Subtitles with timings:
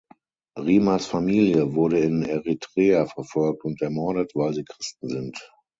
[0.57, 5.39] Rimas Familie wurde in Eritrea verfolgt und ermordet, weil sie Christen sind.